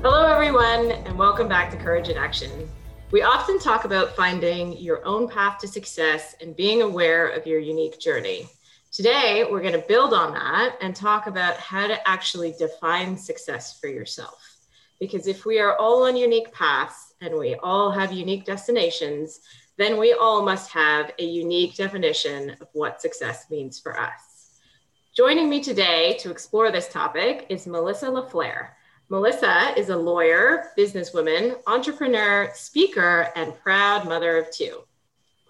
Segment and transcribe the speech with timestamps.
[0.00, 2.70] Hello, everyone, and welcome back to Courage in Action.
[3.10, 7.58] We often talk about finding your own path to success and being aware of your
[7.58, 8.46] unique journey.
[8.92, 13.80] Today, we're going to build on that and talk about how to actually define success
[13.80, 14.58] for yourself.
[15.00, 19.40] Because if we are all on unique paths and we all have unique destinations,
[19.78, 24.60] then we all must have a unique definition of what success means for us.
[25.12, 28.68] Joining me today to explore this topic is Melissa LaFleur.
[29.10, 34.82] Melissa is a lawyer, businesswoman, entrepreneur, speaker, and proud mother of two.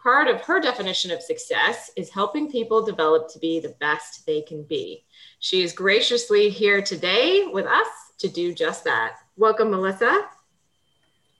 [0.00, 4.42] Part of her definition of success is helping people develop to be the best they
[4.42, 5.04] can be.
[5.40, 9.16] She is graciously here today with us to do just that.
[9.36, 10.28] Welcome, Melissa.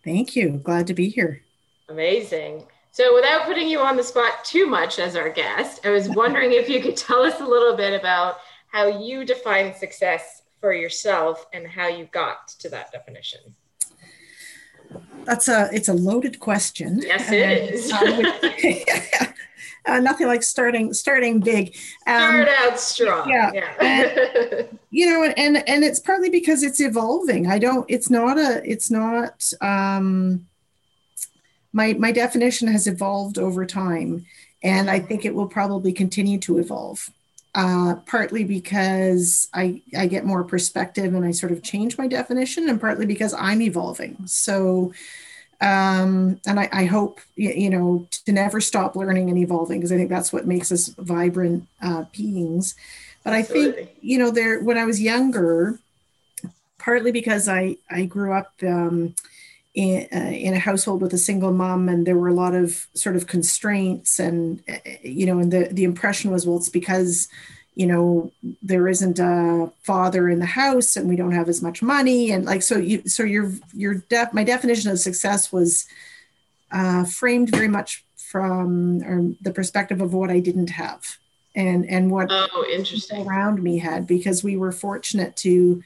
[0.02, 0.60] Thank you.
[0.64, 1.42] Glad to be here.
[1.88, 2.64] Amazing.
[2.90, 6.50] So, without putting you on the spot too much as our guest, I was wondering
[6.50, 8.38] if you could tell us a little bit about
[8.72, 13.40] how you define success for yourself and how you got to that definition.
[15.24, 17.00] That's a it's a loaded question.
[17.02, 17.92] Yes, it is.
[17.92, 19.26] uh,
[19.86, 21.76] uh, nothing like starting starting big.
[22.06, 23.28] Um, Start out strong.
[23.28, 23.50] Yeah.
[23.52, 23.74] yeah.
[23.80, 27.46] and, you know, and and it's partly because it's evolving.
[27.46, 27.84] I don't.
[27.88, 28.62] It's not a.
[28.64, 29.52] It's not.
[29.60, 30.46] Um,
[31.72, 34.24] my my definition has evolved over time,
[34.62, 37.10] and I think it will probably continue to evolve.
[37.58, 42.68] Uh, partly because I I get more perspective and I sort of change my definition,
[42.68, 44.16] and partly because I'm evolving.
[44.26, 44.92] So,
[45.60, 49.96] um, and I, I hope you know to never stop learning and evolving because I
[49.96, 52.76] think that's what makes us vibrant uh, beings.
[53.24, 53.82] But Absolutely.
[53.82, 55.80] I think you know there when I was younger,
[56.78, 58.52] partly because I I grew up.
[58.62, 59.16] Um,
[59.78, 62.88] in, uh, in a household with a single mom and there were a lot of
[62.94, 67.28] sort of constraints and uh, you know and the the impression was well it's because
[67.76, 71.80] you know there isn't a father in the house and we don't have as much
[71.80, 75.86] money and like so you so your your def my definition of success was
[76.72, 81.04] uh, framed very much from um, the perspective of what I didn't have
[81.54, 83.24] and and what oh interesting.
[83.24, 85.84] around me had because we were fortunate to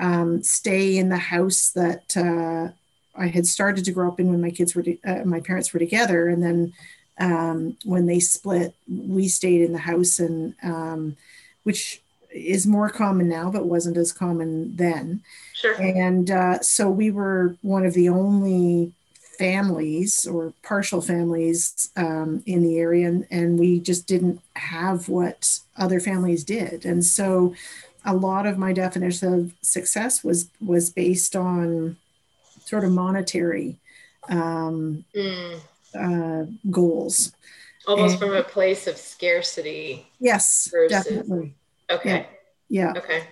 [0.00, 2.72] um, stay in the house that uh,
[3.20, 5.78] I had started to grow up in when my kids were, uh, my parents were
[5.78, 6.28] together.
[6.28, 6.72] And then
[7.18, 11.16] um, when they split, we stayed in the house and, um,
[11.64, 12.00] which
[12.32, 15.20] is more common now, but wasn't as common then.
[15.52, 15.80] Sure.
[15.80, 18.92] And uh, so we were one of the only
[19.38, 25.58] families or partial families um, in the area, and, and we just didn't have what
[25.76, 26.84] other families did.
[26.84, 27.54] And so
[28.04, 31.96] a lot of my definition of success was was based on
[32.70, 33.76] sort of monetary
[34.28, 35.60] um, mm.
[35.94, 37.32] uh, goals.
[37.86, 40.06] Almost and, from a place of scarcity.
[40.20, 41.54] Yes, versus, definitely.
[41.90, 42.26] Okay.
[42.68, 42.92] Yeah.
[42.94, 43.00] yeah.
[43.00, 43.24] Okay.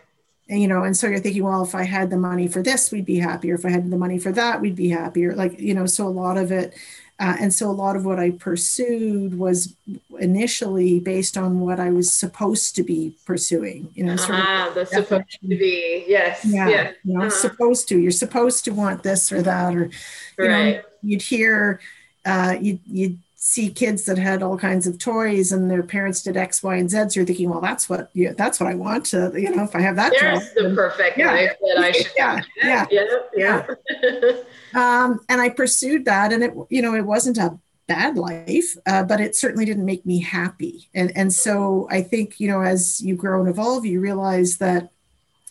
[0.50, 2.91] And, you know, and so you're thinking, well, if I had the money for this,
[2.91, 3.54] we'd be happier.
[3.54, 5.34] If I had the money for that, we'd be happier.
[5.34, 6.75] Like, you know, so a lot of it,
[7.21, 9.75] uh, and so a lot of what I pursued was
[10.21, 13.91] initially based on what I was supposed to be pursuing.
[13.95, 16.05] You know, sort uh-huh, of the supposed to be.
[16.06, 16.45] Yes.
[16.45, 16.69] Yeah.
[16.69, 16.93] yeah.
[17.05, 17.31] You know, uh-huh.
[17.31, 17.99] supposed to.
[17.99, 19.91] You're supposed to want this or that, or
[20.39, 20.77] you right.
[20.77, 21.81] know, you'd hear,
[22.25, 26.37] uh, you you'd see kids that had all kinds of toys and their parents did
[26.37, 26.97] X, Y, and Z.
[26.97, 29.76] So you're thinking, well, that's what you, that's what I want to, you know, if
[29.76, 30.10] I have that.
[30.10, 32.12] There's job, the then, perfect yeah, life that I should.
[32.16, 33.06] Yeah, yeah, yeah,
[33.37, 34.32] yeah.
[34.75, 37.56] um, and I pursued that, and it, you know, it wasn't a
[37.87, 40.88] bad life, uh, but it certainly didn't make me happy.
[40.93, 44.91] And and so I think you know, as you grow and evolve, you realize that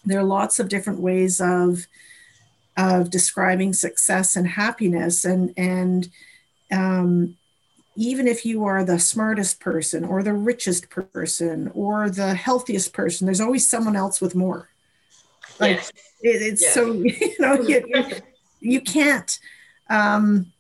[0.06, 1.88] there are lots of different ways of
[2.76, 6.10] of describing success and happiness, and and
[6.70, 7.38] um,
[7.98, 13.26] even if you are the smartest person or the richest person or the healthiest person,
[13.26, 14.70] there's always someone else with more.
[15.60, 15.92] Like yes.
[16.22, 16.74] it, it's yes.
[16.76, 18.06] so you know you, you,
[18.60, 19.40] you can't.
[19.90, 20.54] Um,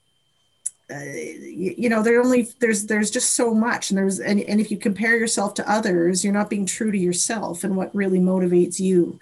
[0.89, 4.60] uh, you, you, know there only there's there's just so much and there's and, and
[4.62, 8.19] if you compare yourself to others you're not being true to yourself and what really
[8.19, 9.19] motivates you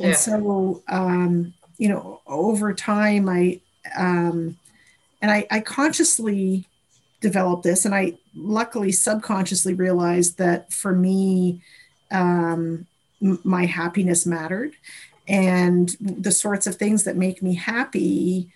[0.00, 0.08] yeah.
[0.08, 3.60] and so um you know over time i
[3.96, 4.56] um
[5.22, 6.66] and i i consciously
[7.28, 11.60] developed this and i luckily subconsciously realized that for me
[12.10, 12.86] um,
[13.22, 14.74] m- my happiness mattered
[15.26, 18.52] and the sorts of things that make me happy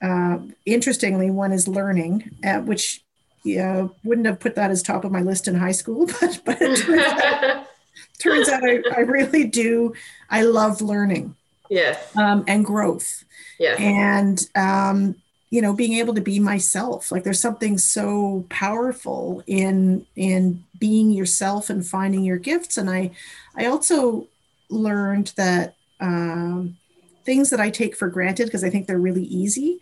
[0.00, 3.02] uh, interestingly, one is learning, uh, which
[3.44, 6.58] yeah, wouldn't have put that as top of my list in high school, but but
[6.60, 7.66] it turns out,
[8.18, 9.94] turns out I, I really do.
[10.30, 11.34] I love learning.
[11.70, 12.16] Yes.
[12.16, 13.24] Um, and growth.
[13.58, 13.78] Yes.
[13.78, 15.16] And um,
[15.50, 17.10] you know, being able to be myself.
[17.10, 22.76] Like there's something so powerful in in being yourself and finding your gifts.
[22.76, 23.10] And I
[23.56, 24.26] I also
[24.68, 26.76] learned that um,
[27.24, 29.80] things that I take for granted because I think they're really easy.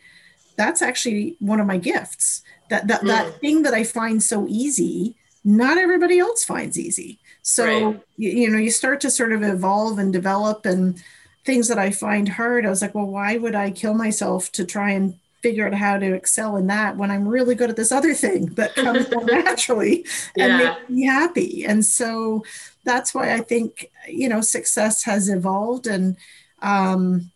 [0.56, 3.06] That's actually one of my gifts that that, mm.
[3.08, 5.14] that thing that i find so easy
[5.44, 8.00] not everybody else finds easy so right.
[8.16, 11.02] you, you know you start to sort of evolve and develop and
[11.44, 14.64] things that i find hard i was like well why would i kill myself to
[14.64, 17.92] try and figure out how to excel in that when i'm really good at this
[17.92, 20.04] other thing that comes more naturally
[20.36, 20.58] and yeah.
[20.58, 22.44] makes me happy and so
[22.84, 26.16] that's why i think you know success has evolved and
[26.62, 27.30] um,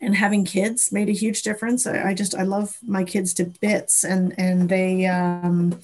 [0.00, 1.86] and having kids made a huge difference.
[1.86, 5.80] I, I, just I love my kids to bits, and and they, um,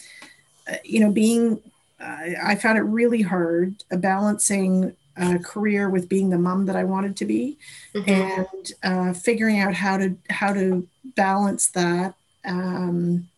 [0.70, 1.60] uh, you know, being
[2.00, 6.76] uh, I found it really hard uh, balancing a career with being the mom that
[6.76, 7.58] I wanted to be,
[7.94, 8.10] mm-hmm.
[8.10, 10.86] and uh, figuring out how to how to
[11.16, 12.14] balance that
[12.44, 13.28] um,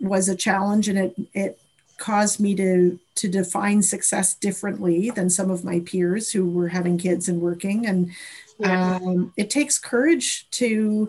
[0.00, 1.58] was a challenge, and it it
[2.02, 6.98] caused me to to define success differently than some of my peers who were having
[6.98, 8.10] kids and working and
[8.58, 8.96] yeah.
[8.96, 11.08] um, it takes courage to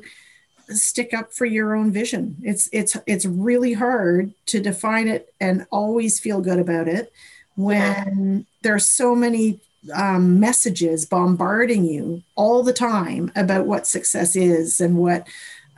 [0.70, 5.66] stick up for your own vision it's it's it's really hard to define it and
[5.72, 7.12] always feel good about it
[7.56, 8.44] when yeah.
[8.62, 9.60] there are so many
[9.94, 15.28] um, messages bombarding you all the time about what success is and what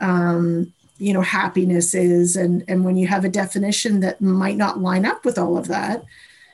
[0.00, 4.80] um, you know happiness is and and when you have a definition that might not
[4.80, 6.04] line up with all of that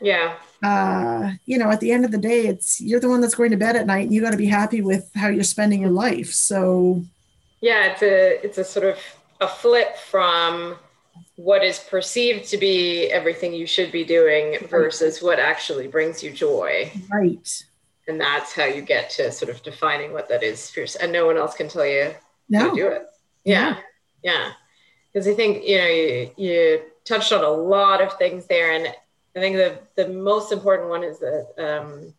[0.00, 3.34] yeah uh, you know, at the end of the day, it's you're the one that's
[3.34, 5.80] going to bed at night, and you got to be happy with how you're spending
[5.80, 6.32] your life.
[6.32, 7.02] So,
[7.60, 8.98] yeah, it's a it's a sort of
[9.40, 10.76] a flip from
[11.37, 16.31] what is perceived to be everything you should be doing versus what actually brings you
[16.31, 16.91] joy.
[17.11, 17.64] Right.
[18.09, 21.26] And that's how you get to sort of defining what that is fierce, and no
[21.26, 22.12] one else can tell you
[22.49, 22.59] no.
[22.59, 23.06] how to do it.
[23.44, 23.76] Yeah,
[24.25, 24.53] yeah.
[25.12, 28.88] Because I think you know you, you touched on a lot of things there, and
[29.37, 32.12] I think the the most important one is that, um,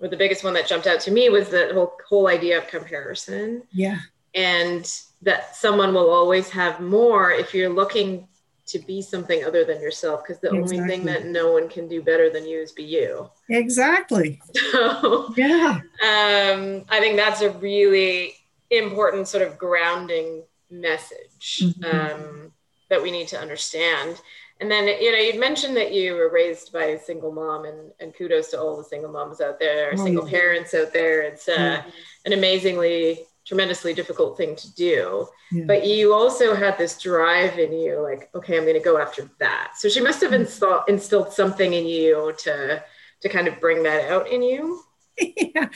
[0.00, 2.68] or the biggest one that jumped out to me was the whole whole idea of
[2.68, 3.64] comparison.
[3.72, 3.98] Yeah.
[4.36, 4.88] And
[5.22, 8.28] that someone will always have more if you're looking
[8.66, 10.78] to be something other than yourself, because the exactly.
[10.78, 13.30] only thing that no one can do better than you is be you.
[13.48, 14.40] Exactly.
[14.72, 15.80] So yeah.
[16.02, 18.34] Um, I think that's a really
[18.70, 21.84] important sort of grounding message mm-hmm.
[21.84, 22.52] um,
[22.90, 24.20] that we need to understand
[24.60, 27.90] and then you know you mentioned that you were raised by a single mom and,
[28.00, 30.38] and kudos to all the single moms out there oh, single yeah.
[30.38, 31.82] parents out there it's uh,
[32.24, 35.64] an amazingly tremendously difficult thing to do yeah.
[35.66, 39.30] but you also had this drive in you like okay i'm going to go after
[39.38, 40.40] that so she must have mm.
[40.40, 42.82] installed instilled something in you to
[43.20, 44.82] to kind of bring that out in you
[45.18, 45.68] yeah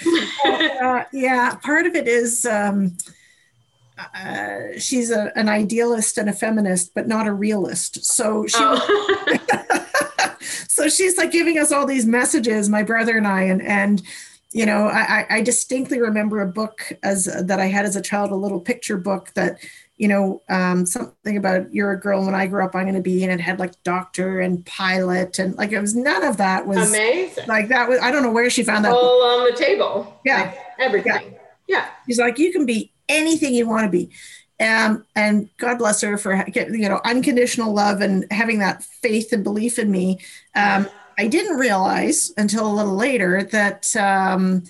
[0.82, 2.96] uh, yeah part of it is um
[4.14, 8.04] uh, she's a, an idealist and a feminist, but not a realist.
[8.04, 10.36] So she, oh.
[10.40, 14.02] so she's like giving us all these messages, my brother and I, and and
[14.52, 18.30] you know, I, I distinctly remember a book as that I had as a child,
[18.30, 19.58] a little picture book that
[19.98, 23.00] you know, um, something about you're a girl when I grew up, I'm going to
[23.00, 26.66] be, and it had like doctor and pilot, and like it was none of that
[26.66, 27.46] was amazing.
[27.48, 28.92] Like that was, I don't know where she found that.
[28.92, 30.20] All on the table.
[30.24, 30.42] Yeah.
[30.42, 31.32] Like everything.
[31.32, 31.38] Yeah.
[31.66, 31.88] yeah.
[32.06, 34.10] She's like, you can be anything you want to be.
[34.60, 39.32] Um, and God bless her for getting, you know unconditional love and having that faith
[39.32, 40.20] and belief in me.
[40.54, 44.62] Um, I didn't realize until a little later that um,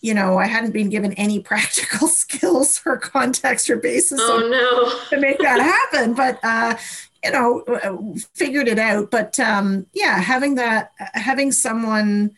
[0.00, 5.16] you know I hadn't been given any practical skills or context or basis oh, no.
[5.16, 6.14] to make that happen.
[6.14, 6.76] But uh,
[7.24, 9.10] you know, figured it out.
[9.10, 12.36] But um, yeah, having that, having someone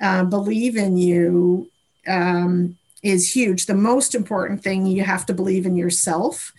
[0.00, 1.70] uh, believe in you
[2.06, 3.66] um, is huge.
[3.66, 6.52] The most important thing you have to believe in yourself.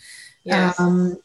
[0.43, 0.79] Yes.
[0.79, 1.17] Um,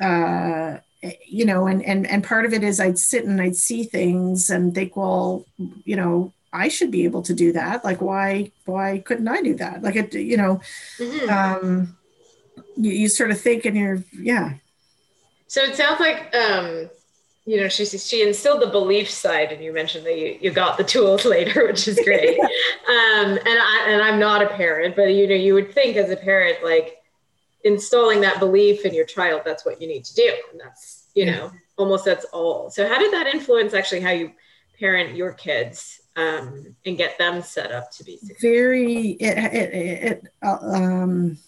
[0.00, 0.78] uh,
[1.26, 4.50] you know, and and and part of it is I'd sit and I'd see things
[4.50, 5.46] and think, well,
[5.84, 7.84] you know, I should be able to do that.
[7.84, 9.82] Like, why why couldn't I do that?
[9.82, 10.60] Like, it, you know,
[10.98, 11.30] mm-hmm.
[11.30, 11.96] um,
[12.76, 14.54] you, you sort of think, and you're, yeah.
[15.48, 16.88] So it sounds like um,
[17.46, 20.76] you know, she she instilled the belief side, and you mentioned that you, you got
[20.76, 22.38] the tools later, which is great.
[22.40, 22.48] um,
[23.38, 26.16] and I and I'm not a parent, but you know, you would think as a
[26.16, 26.98] parent, like
[27.66, 31.24] installing that belief in your child, that's what you need to do, and that's you
[31.24, 32.70] know, almost that's all.
[32.70, 34.32] So how did that influence actually how you
[34.78, 38.50] parent your kids um, and get them set up to be successful?
[38.50, 41.38] Very it it, it uh, um,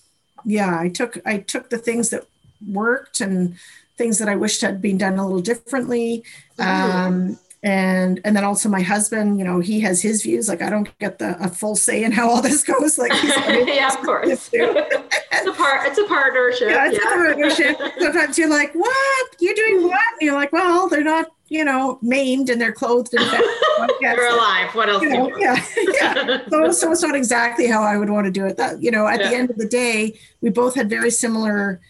[0.45, 0.79] yeah.
[0.81, 2.27] I took I took the things that
[2.67, 3.57] worked and
[3.99, 6.25] things that I wished had been done a little differently.
[6.59, 10.71] Um, and and then also my husband you know he has his views like i
[10.71, 14.49] don't get the a full say in how all this goes like yeah of course.
[14.53, 17.09] it's a part it's a partnership yeah, it's yeah.
[17.09, 17.77] a partnership.
[17.99, 19.27] Sometimes you're like what?
[19.41, 20.00] You're doing what?
[20.21, 23.25] And you're like well they're not you know maimed and they're clothed and
[24.00, 24.75] they're alive.
[24.75, 26.49] What else you know, yeah yeah.
[26.49, 29.07] So, so it's not exactly how i would want to do it that you know
[29.07, 29.31] at yeah.
[29.31, 31.81] the end of the day we both had very similar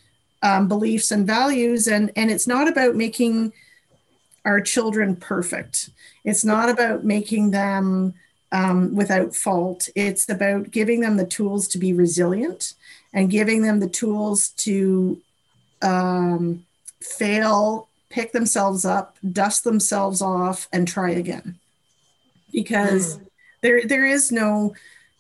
[0.43, 3.53] um, beliefs and values and and it's not about making
[4.49, 5.91] our children perfect.
[6.25, 8.15] It's not about making them
[8.51, 9.91] um, without fault.
[9.95, 12.73] It's about giving them the tools to be resilient
[13.13, 15.21] and giving them the tools to
[15.83, 16.65] um,
[17.01, 21.59] fail, pick themselves up, dust themselves off, and try again.
[22.51, 23.27] Because mm.
[23.61, 24.75] there, there is no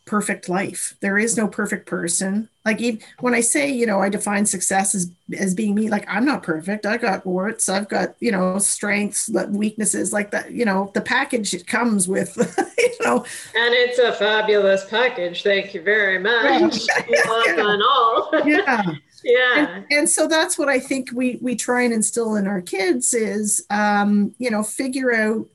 [0.08, 0.96] perfect life.
[1.00, 2.48] There is no perfect person.
[2.64, 6.06] Like even when I say, you know, I define success as as being me, like
[6.08, 6.86] I'm not perfect.
[6.86, 7.68] I got warts.
[7.68, 10.50] I've got, you know, strengths, weaknesses, like that.
[10.50, 12.36] You know, the package it comes with,
[12.78, 13.18] you know.
[13.18, 15.42] And it's a fabulous package.
[15.42, 16.88] Thank you very much.
[16.88, 17.04] Yeah.
[17.56, 17.78] yeah.
[17.84, 18.30] all.
[18.44, 18.82] yeah.
[19.24, 19.74] Yeah.
[19.74, 23.12] And, and, so that's what I think we we try and instill in our kids
[23.12, 25.48] is um, you know, figure out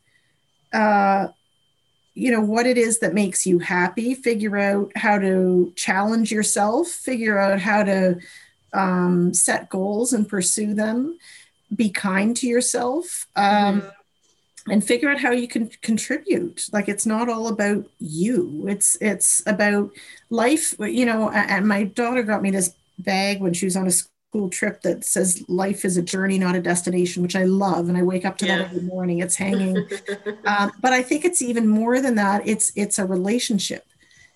[0.73, 1.31] uh
[2.15, 6.87] you know what it is that makes you happy figure out how to challenge yourself
[6.87, 8.19] figure out how to
[8.73, 11.17] um, set goals and pursue them.
[11.73, 14.71] Be kind to yourself um, mm-hmm.
[14.71, 16.67] and figure out how you can contribute.
[16.71, 18.65] Like it's not all about you.
[18.67, 19.91] It's it's about
[20.29, 20.75] life.
[20.79, 23.91] You know and my daughter got me this bag when she was on a
[24.33, 27.87] cool trip that says life is a journey, not a destination, which I love.
[27.87, 28.57] And I wake up to yeah.
[28.57, 29.19] that every morning.
[29.19, 29.77] It's hanging.
[30.45, 32.45] um, but I think it's even more than that.
[32.47, 33.85] It's it's a relationship.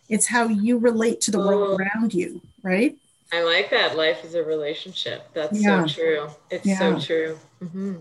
[0.07, 1.47] It's how you relate to the oh.
[1.47, 2.95] world around you, right?
[3.33, 3.97] I like that.
[3.97, 5.27] Life is a relationship.
[5.33, 5.85] That's yeah.
[5.85, 6.27] so true.
[6.51, 6.79] It's yeah.
[6.79, 7.39] so true.
[7.61, 7.95] Mm-hmm.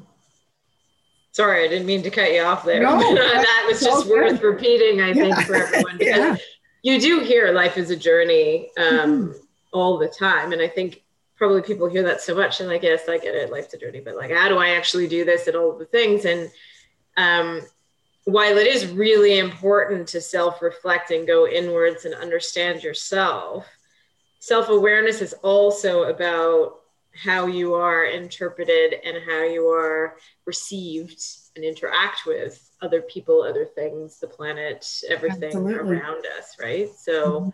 [1.32, 2.82] Sorry, I didn't mean to cut you off there.
[2.82, 6.38] No, that was just worth repeating, I think, for everyone.
[6.82, 9.32] You do hear life is a journey um, mm-hmm.
[9.72, 10.52] all the time.
[10.52, 11.02] And I think
[11.36, 14.00] probably people hear that so much and like yes i get it life's a journey
[14.00, 16.50] but like how do i actually do this and all the things and
[17.18, 17.62] um,
[18.24, 23.66] while it is really important to self-reflect and go inwards and understand yourself
[24.38, 26.80] self-awareness is also about
[27.14, 31.22] how you are interpreted and how you are received
[31.54, 35.96] and interact with other people other things the planet everything Absolutely.
[35.96, 37.52] around us right so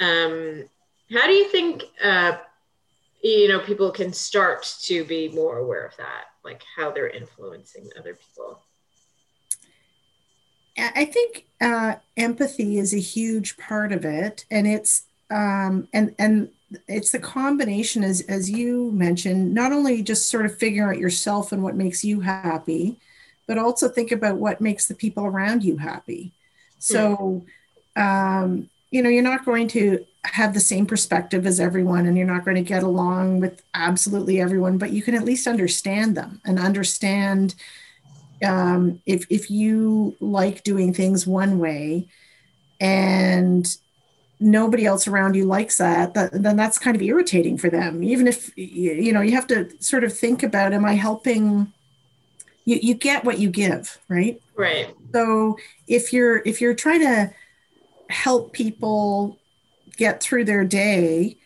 [0.00, 0.06] mm-hmm.
[0.06, 0.68] um,
[1.10, 2.38] how do you think uh,
[3.26, 7.90] you know people can start to be more aware of that like how they're influencing
[7.98, 8.62] other people.
[10.78, 16.50] I think uh, empathy is a huge part of it and it's um, and and
[16.86, 21.52] it's the combination as as you mentioned not only just sort of figuring out yourself
[21.52, 22.98] and what makes you happy
[23.46, 26.32] but also think about what makes the people around you happy.
[26.78, 27.44] So
[27.94, 32.26] um, you know you're not going to have the same perspective as everyone and you're
[32.26, 36.40] not going to get along with absolutely everyone but you can at least understand them
[36.44, 37.54] and understand
[38.44, 42.06] um, if, if you like doing things one way
[42.80, 43.76] and
[44.38, 48.02] nobody else around you likes that, that then that's kind of irritating for them.
[48.02, 51.72] Even if you know you have to sort of think about am i helping
[52.64, 54.40] you, you get what you give right?
[54.54, 54.94] Right.
[55.12, 57.32] So if you're if you're trying to
[58.10, 59.38] help people
[59.96, 61.36] get through their day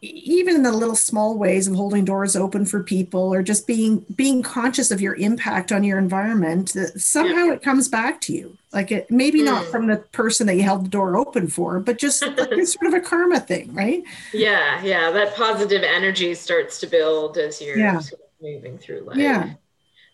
[0.00, 4.04] even in the little small ways of holding doors open for people or just being
[4.14, 7.52] being conscious of your impact on your environment that somehow yeah.
[7.54, 9.46] it comes back to you like it maybe mm.
[9.46, 12.86] not from the person that you held the door open for but just it's sort
[12.86, 17.78] of a karma thing right yeah yeah that positive energy starts to build as you're
[17.78, 17.98] yeah.
[17.98, 19.54] sort of moving through life yeah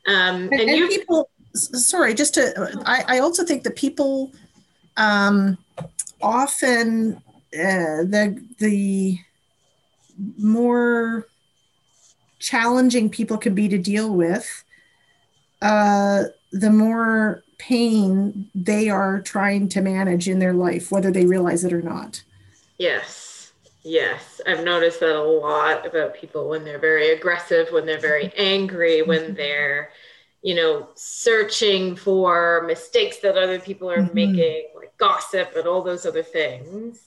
[0.07, 4.33] um and, and, and people sorry just to I, I also think that people
[4.97, 5.59] um
[6.25, 9.19] often uh, the the
[10.38, 11.26] more
[12.38, 14.64] challenging people can be to deal with,
[15.62, 21.64] uh, the more pain they are trying to manage in their life, whether they realize
[21.64, 22.23] it or not.
[22.78, 23.52] Yes,
[23.83, 24.40] yes.
[24.47, 29.02] I've noticed that a lot about people when they're very aggressive, when they're very angry,
[29.02, 29.35] when mm-hmm.
[29.35, 29.90] they're,
[30.43, 34.14] you know, searching for mistakes that other people are mm-hmm.
[34.14, 34.66] making,
[34.99, 37.01] gossip and all those other things.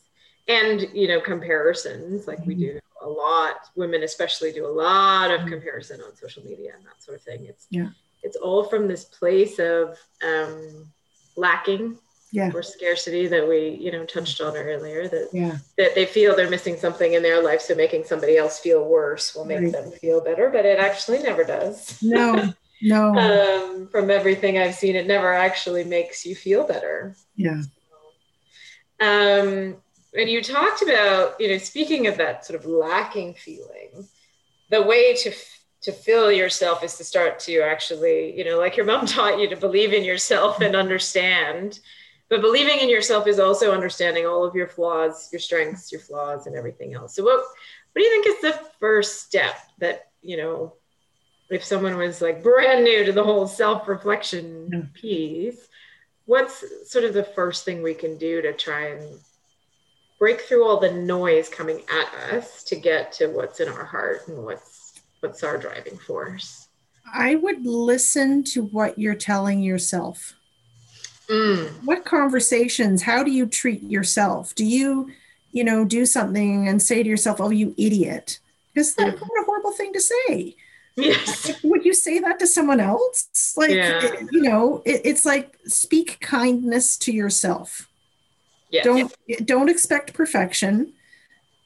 [0.48, 5.48] And you know comparisons like we do a lot women especially do a lot of
[5.48, 7.46] comparison on social media and that sort of thing.
[7.46, 7.90] It's yeah.
[8.24, 10.88] it's all from this place of um,
[11.36, 11.98] lacking
[12.32, 12.52] yeah.
[12.54, 15.58] or scarcity that we you know touched on earlier that yeah.
[15.78, 17.62] that they feel they're missing something in their life.
[17.62, 19.72] So making somebody else feel worse will make Right.
[19.72, 22.02] them feel better but it actually never does.
[22.02, 23.16] No no.
[23.16, 27.16] Um, from everything i've seen it never actually makes you feel better.
[27.36, 27.62] Yeah
[29.00, 29.78] um,
[30.14, 34.08] and you talked about you know speaking of that sort of lacking feeling
[34.70, 35.32] the way to
[35.82, 39.50] to fill yourself is to start to actually you know like your mom taught you
[39.50, 41.80] to believe in yourself and understand.
[42.30, 46.46] But believing in yourself is also understanding all of your flaws your strengths your flaws
[46.48, 47.16] and everything else.
[47.16, 50.74] So what what do you think is the first step that you know
[51.50, 55.70] if someone was like brand new to the whole self-reflection piece
[56.28, 59.20] what's sort of the first thing we can do to try and
[60.20, 64.28] break through all the noise coming at us to get to what's in our heart
[64.28, 66.68] and what's what's our driving force?
[67.12, 70.36] I would listen to what you're telling yourself.
[71.30, 74.54] Mm, what conversations how do you treat yourself?
[74.54, 75.12] Do you
[75.52, 78.40] you know do something and say to yourself oh you idiot.
[78.74, 80.56] Because that's what a horrible thing to say
[80.98, 81.52] yes.
[81.64, 83.54] Would you say that to someone else?
[83.56, 84.04] Like Yeah.
[84.04, 87.88] it- you know it, it's like speak kindness to yourself.
[88.70, 88.84] Yes.
[88.84, 89.14] Don't
[89.46, 90.94] don't expect perfection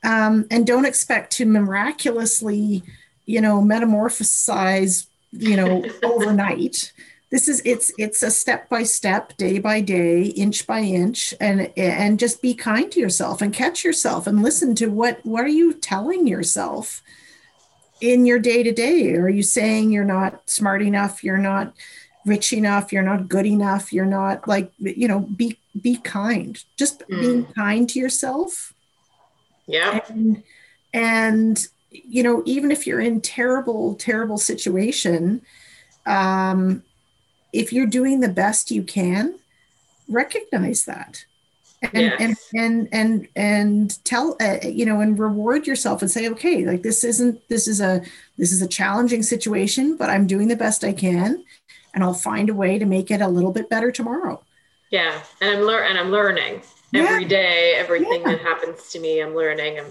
[0.04, 2.84] um, and don't expect to miraculously
[3.26, 6.92] you know metamorphosize you know overnight.
[7.32, 11.72] This is it's it's a step by step day by day inch by inch and
[11.78, 15.48] and just be kind to yourself and catch yourself and listen to what what are
[15.62, 17.02] you telling yourself
[18.02, 21.74] in your day to day are you saying you're not smart enough you're not
[22.26, 26.64] rich enough you're not good enough you're not like you know be be kind.
[26.78, 28.74] Just being kind to yourself.
[29.68, 30.44] Yeah and
[30.94, 35.42] and you know even if you're in terrible terrible situation
[36.06, 36.84] um
[37.54, 39.36] if you're doing the best you can
[40.08, 41.26] recognize that
[41.82, 42.22] and Yes.
[42.54, 46.84] and and and and tell uh, you know and reward yourself and say okay like
[46.84, 48.02] this isn't this is a
[48.38, 51.44] this is a challenging situation but i'm doing the best i can
[51.94, 54.42] and i'll find a way to make it a little bit better tomorrow
[54.92, 57.04] yeah and i'm lear- and i'm learning Yeah.
[57.04, 58.32] every day everything Yeah.
[58.34, 59.88] that happens to me i'm learning i'm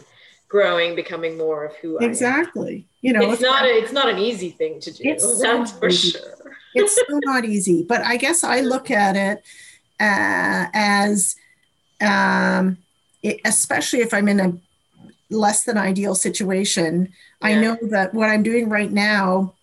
[0.48, 4.08] growing becoming more of who i am exactly you know it's not a, it's not
[4.08, 6.10] an easy thing to do It's so for easy.
[6.12, 9.42] sure it's so not easy but i guess i look at it
[10.00, 11.36] uh, as
[12.00, 12.78] um,
[13.22, 14.52] it, especially if i'm in a
[15.30, 19.54] less than ideal situation i know that what i'm doing right now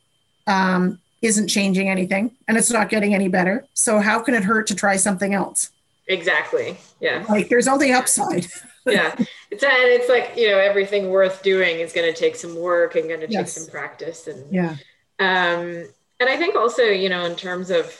[0.47, 3.65] um, isn't changing anything and it's not getting any better.
[3.73, 5.71] So how can it hurt to try something else?
[6.07, 6.77] Exactly.
[7.01, 7.25] Yeah.
[7.27, 8.47] Like there's only upside.
[8.85, 9.13] Yeah.
[9.51, 12.95] It's and it's like you know everything worth doing is going to take some work
[12.95, 13.51] and going to take Yes.
[13.51, 14.77] some practice and yeah.
[15.19, 15.85] um
[16.21, 17.93] and i think also you know in terms of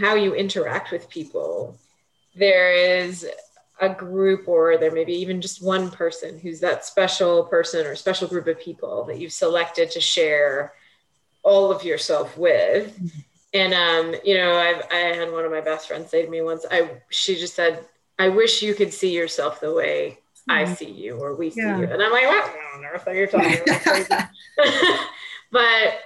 [0.00, 1.78] how you interact with people
[2.34, 3.24] there is
[3.80, 7.94] a group or there may be even just one person who's that special person or
[7.94, 10.72] special group of people that you've selected to share
[11.42, 12.98] all of yourself with.
[13.54, 16.42] And um you know i've i had one of my best friends say to me
[16.42, 17.86] once i she just said
[18.18, 20.76] i wish you could see yourself the way i Mhm.
[20.76, 21.84] see you or we see you.
[21.84, 24.28] And i'm like what on earth are you talking about?
[25.52, 26.00] But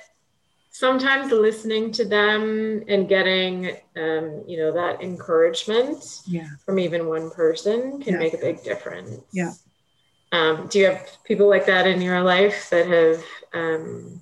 [0.80, 3.66] sometimes listening to them and getting
[3.96, 8.18] um, you know that encouragement yeah from even one person can Yeah.
[8.18, 9.52] make a big difference Yeah.
[10.32, 14.20] um, do you have people like that in your life that have um,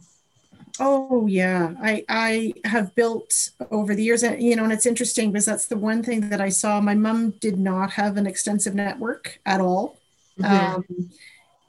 [0.80, 5.32] Oh yeah, I I have built over the years, and you know, and it's interesting
[5.32, 6.80] because that's the one thing that I saw.
[6.80, 10.00] My mom did not have an extensive network at all,
[10.38, 10.48] mhm.
[10.48, 10.84] um,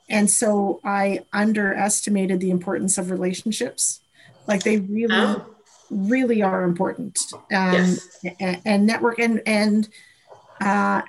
[0.09, 4.01] and so I underestimated the importance of relationships.
[4.49, 5.45] Like they really, Oh,
[5.89, 7.17] really are important.
[7.33, 8.17] Um, yes.
[8.39, 9.87] and, and network and and
[10.59, 11.03] uh,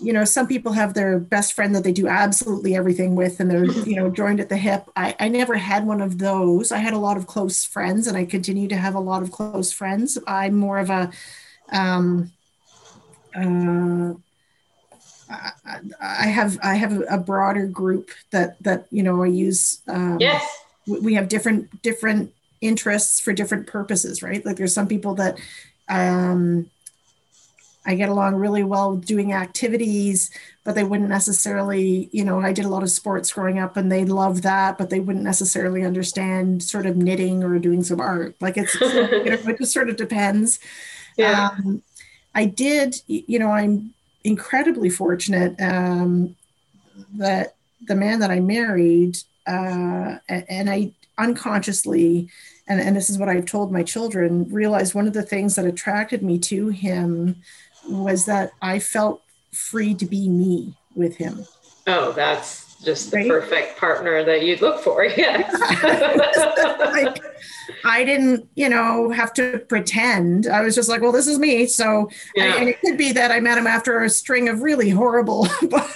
[0.00, 3.50] you know some people have their best friend that they do absolutely everything with and
[3.50, 6.78] they're you know joined at the hip I, I never had one of those i
[6.78, 9.72] had a lot of close friends and i continue to have a lot of close
[9.72, 11.10] friends i'm more of a
[11.72, 12.30] um
[13.34, 14.14] uh
[16.00, 19.80] I, have I have a broader group that that you know I use.
[19.88, 20.46] Um, yes.
[20.86, 24.44] we have different different interests for different purposes right?
[24.44, 25.38] Like there's some people that
[25.88, 26.68] um
[27.86, 30.32] i get along really well doing activities
[30.64, 33.92] but they wouldn't necessarily you know i did a lot of sports growing up and
[33.92, 38.34] they love that but they wouldn't necessarily understand sort of knitting or doing some art.
[38.40, 40.58] Like it's you know it just sort of depends.
[41.16, 41.50] Yeah.
[41.52, 41.82] um,
[42.34, 46.36] I did, you know, I'm incredibly fortunate um,
[47.14, 47.54] that
[47.86, 49.16] the man that I married,
[49.46, 52.28] uh, and I unconsciously,
[52.68, 55.64] and, and this is what I've told my children, realized one of the things that
[55.64, 57.36] attracted me to him
[57.88, 61.46] was that I felt free to be me with him.
[61.86, 63.28] Oh, that's just the right?
[63.28, 65.04] perfect partner that you'd look for.
[65.16, 65.50] Yes.
[66.78, 67.18] like,
[67.84, 70.46] I didn't, you know, have to pretend.
[70.46, 71.66] I was just like, well, this is me.
[71.66, 72.56] So, yeah.
[72.56, 75.48] and it could be that I met him after a string of really horrible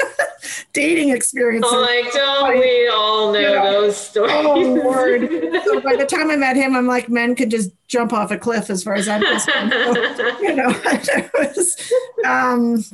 [0.72, 1.70] dating experiences.
[1.72, 4.32] Oh, like, don't we all know, you know those stories?
[4.32, 5.28] Oh, Lord.
[5.64, 8.38] so by the time I met him, I'm like, men could just jump off a
[8.38, 9.72] cliff as far as I'm concerned.
[10.16, 11.92] So, you know, it was,
[12.24, 12.84] um,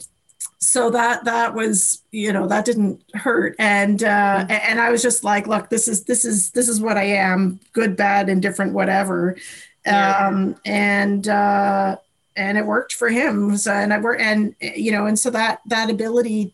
[0.66, 3.54] so that that was you know that didn't hurt.
[3.60, 4.50] And uh mm-hmm.
[4.50, 7.60] and i was just like look this is this is this is what i am
[7.72, 9.36] good bad indifferent whatever.
[9.84, 10.26] Yeah.
[10.26, 11.96] um and uh
[12.34, 13.56] and it worked for him.
[13.56, 16.52] So and i work and you know and so that that ability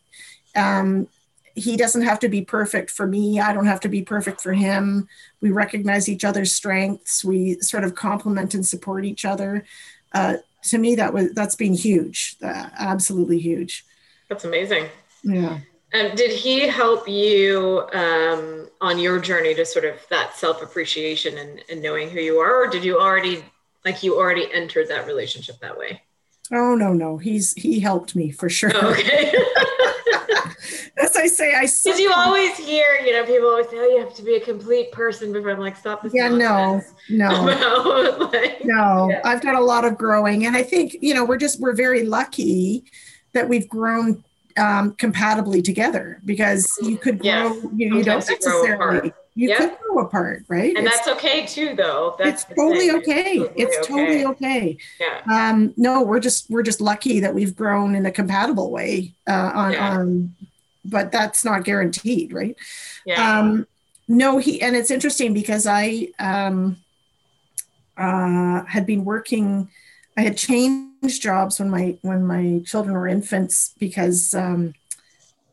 [0.54, 1.08] um
[1.54, 3.40] he doesn't have to be perfect for me.
[3.40, 5.08] I don't have to be perfect for him.
[5.40, 7.22] We recognize each other's strengths.
[7.24, 9.64] We sort of complement and support each other.
[10.12, 12.36] Uh, to me that was that's been huge.
[12.42, 13.86] Uh, absolutely huge
[14.32, 14.88] that's amazing.
[15.22, 15.58] Yeah.
[15.92, 21.36] And did he help you um, on your journey to sort of that self appreciation
[21.36, 23.44] and, and knowing who you are, or did you already
[23.84, 26.00] like you already entered that relationship that way?
[26.50, 28.72] Oh no, no, he's he helped me for sure.
[28.74, 29.34] Oh, okay.
[30.96, 34.00] As I say, I because you always hear, you know, people always say, "Oh, you
[34.00, 38.64] have to be a complete person." Before I'm like, "Stop this." Yeah, no, no, like,
[38.64, 39.08] no.
[39.10, 39.20] Yeah.
[39.24, 42.04] I've done a lot of growing, and I think you know we're just we're very
[42.04, 42.84] lucky
[43.32, 44.22] that we've grown
[44.56, 47.66] um, compatibly together because you could grow, yes.
[47.74, 49.58] you, you don't necessarily, you yep.
[49.58, 50.76] could grow apart, right?
[50.76, 52.14] And it's, that's okay too, though.
[52.18, 53.38] That's it's totally okay.
[53.56, 54.56] It's, totally, it's okay.
[54.58, 54.78] okay.
[55.00, 55.50] Yeah.
[55.50, 59.52] Um, no, we're just, we're just lucky that we've grown in a compatible way uh,
[59.54, 59.96] on, yeah.
[59.96, 60.34] on,
[60.84, 62.56] but that's not guaranteed, right?
[63.06, 63.38] Yeah.
[63.38, 63.66] Um,
[64.08, 66.76] no, he, and it's interesting because I um,
[67.96, 69.70] uh, had been working,
[70.16, 74.74] I had changed jobs when my when my children were infants because um,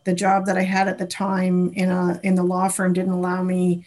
[0.05, 3.11] the job that I had at the time in a in the law firm didn't
[3.11, 3.85] allow me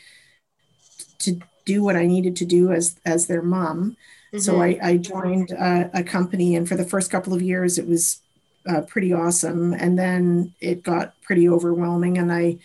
[1.20, 3.96] to do what I needed to do as as their mom.
[4.32, 4.38] Mm-hmm.
[4.38, 7.86] So I, I joined a, a, company, and for the first couple of years, it
[7.86, 8.20] was
[8.66, 12.58] uh, pretty awesome, and then it got pretty overwhelming, and I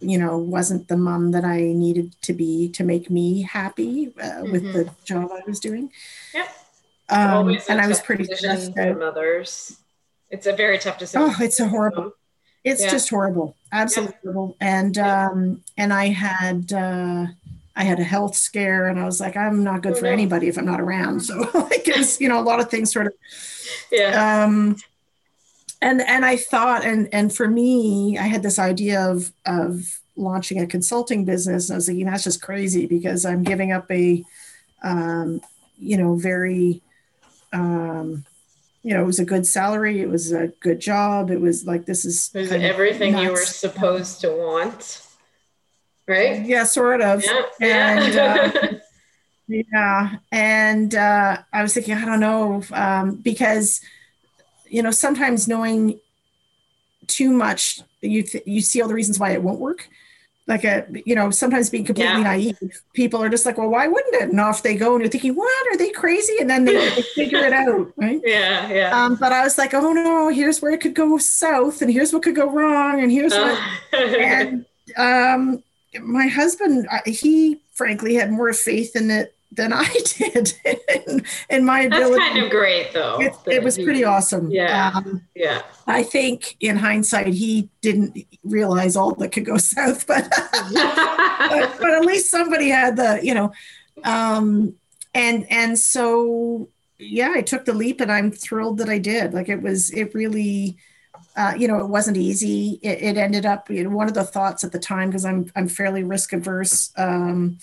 [0.00, 4.24] you know wasn't the mom that i needed to be to make me happy uh,
[4.24, 4.52] mm-hmm.
[4.52, 5.90] with the job i was doing
[6.34, 6.54] yep.
[7.12, 8.26] Um, and I was pretty.
[8.76, 9.78] Mothers,
[10.30, 11.28] it's a very tough decision.
[11.28, 12.12] Oh, it's a horrible.
[12.64, 12.90] It's yeah.
[12.90, 14.32] just horrible, absolutely yeah.
[14.32, 14.56] horrible.
[14.60, 17.26] And um, and I had uh,
[17.76, 20.12] I had a health scare, and I was like, I'm not good oh, for no.
[20.12, 21.20] anybody if I'm not around.
[21.20, 23.14] So like, it's you know, a lot of things sort of.
[23.90, 24.44] Yeah.
[24.44, 24.76] Um,
[25.80, 30.60] and and I thought, and and for me, I had this idea of of launching
[30.60, 31.68] a consulting business.
[31.68, 34.24] And I was thinking that's just crazy because I'm giving up a,
[34.82, 35.40] um,
[35.78, 36.82] you know, very
[37.52, 38.24] um,
[38.82, 40.00] you know, it was a good salary.
[40.00, 41.30] It was a good job.
[41.30, 45.06] It was like, this is everything you were supposed to want.
[46.08, 46.44] Right.
[46.44, 47.24] Yeah, sort of.
[47.24, 47.42] Yeah.
[47.60, 48.78] And, uh,
[49.48, 50.16] yeah.
[50.32, 53.80] And uh, I was thinking, I don't know, um, because,
[54.68, 56.00] you know, sometimes knowing
[57.06, 59.88] too much, you, th- you see all the reasons why it won't work
[60.48, 62.22] like a you know sometimes being completely yeah.
[62.22, 62.58] naive
[62.94, 64.30] people are just like well why wouldn't it?
[64.30, 65.66] And off they go and you're thinking what?
[65.68, 66.34] Are they crazy?
[66.40, 68.20] And then they, they figure it out right?
[68.24, 69.04] Yeah yeah.
[69.04, 72.12] Um, but i was like oh no here's where it could go south and here's
[72.12, 73.58] what could go wrong and here's what
[73.92, 75.62] and um,
[76.00, 80.54] my husband he frankly had more faith in it than I did
[81.06, 82.16] in, in my ability.
[82.16, 83.20] That's kind of great, though.
[83.20, 84.50] It, it was pretty awesome.
[84.50, 85.62] Yeah, um, yeah.
[85.86, 91.90] I think in hindsight, he didn't realize all that could go south, but but, but,
[91.90, 93.52] at least somebody had the, you know,
[94.04, 94.74] um,
[95.14, 99.34] and and so yeah, I took the leap, and I'm thrilled that I did.
[99.34, 100.76] Like it was, it really.
[101.34, 102.78] Uh, you know, it wasn't easy.
[102.82, 105.50] It, it ended up you know, one of the thoughts at the time because I'm
[105.56, 106.92] I'm fairly risk averse.
[106.98, 107.58] Um,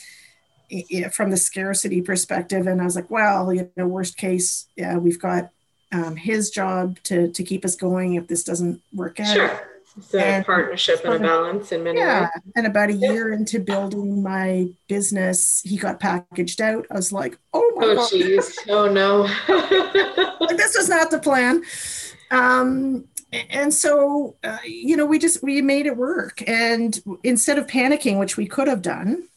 [1.12, 2.68] from the scarcity perspective.
[2.68, 5.50] And I was like, well, you know, worst case, yeah, we've got
[5.92, 9.34] um, his job to to keep us going if this doesn't work out.
[9.34, 9.70] Sure.
[9.98, 12.22] It's a and partnership and a balance in many yeah.
[12.22, 12.54] ways.
[12.56, 16.86] And about a year into building my business, he got packaged out.
[16.92, 18.10] I was like, oh my oh, God.
[18.10, 18.58] Geez.
[18.70, 19.24] Oh no.
[20.56, 21.64] this was not the plan.
[22.32, 23.06] Um,
[23.50, 26.48] and so, uh, you know, we just, we made it work.
[26.48, 29.29] And instead of panicking, which we could have done,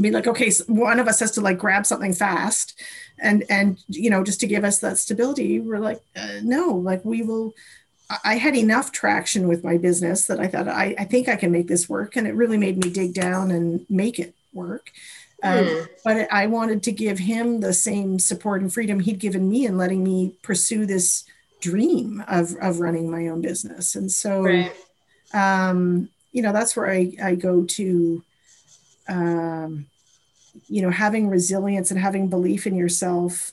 [0.00, 2.80] be like, okay, so one of us has to like grab something fast
[3.18, 5.60] and, and, you know, just to give us that stability.
[5.60, 7.54] We're like, uh, no, like we will,
[8.24, 11.50] I had enough traction with my business that I thought, I, I think I can
[11.50, 12.16] make this work.
[12.16, 14.90] And it really made me dig down and make it work.
[15.42, 15.88] Um, mm.
[16.04, 19.76] But I wanted to give him the same support and freedom he'd given me in
[19.76, 21.24] letting me pursue this
[21.60, 24.72] dream of of running my own business and so Right.
[25.32, 28.22] um, you know that's where I, I go to
[29.08, 29.86] um,
[30.68, 33.52] you know having resilience and having belief in yourself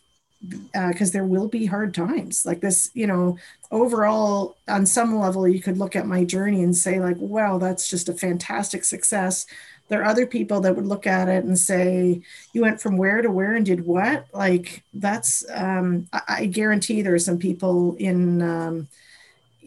[0.73, 2.45] because there will be hard times.
[2.45, 3.37] Like this you know
[3.71, 7.89] overall on some level you could look at my journey and say like wow that's
[7.89, 9.45] just a fantastic success.
[9.89, 12.21] There are other people that would look at it and say
[12.53, 14.27] you went from where to where and did what?
[14.33, 18.87] Like that's um, I, I guarantee there are some people in um,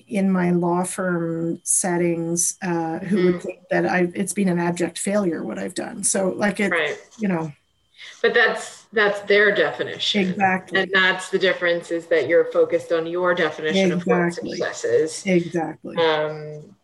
[0.08, 4.98] in my law firm settings uh, who would think that I it's been an abject
[4.98, 6.04] failure what I've done.
[6.04, 6.96] So like it, Right.
[7.18, 7.52] you know,
[8.22, 10.28] But that's that's their definition.
[10.30, 14.84] exactly, And that's the difference is that you're focused on your definition of what success
[14.84, 15.26] is.
[15.26, 15.96] exactly.
[15.96, 16.74] Um,